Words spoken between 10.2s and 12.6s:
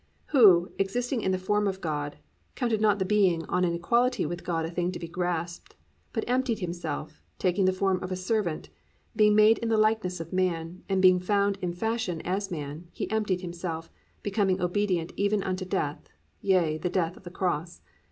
man; and being found in fashion as